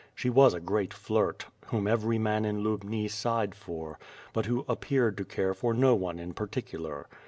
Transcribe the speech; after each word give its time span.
She 0.15 0.31
was 0.31 0.55
a 0.55 0.59
great 0.59 0.95
flirt, 0.95 1.45
whom 1.67 1.85
every 1.87 2.17
man 2.17 2.43
in 2.43 2.63
Lubni 2.63 3.07
sighed 3.07 3.53
for, 3.53 3.99
but 4.33 4.47
who 4.47 4.65
appeared 4.67 5.15
to 5.17 5.25
care 5.25 5.53
for 5.53 5.75
no 5.75 5.93
one 5.93 6.17
in 6.17 6.33
particular. 6.33 7.05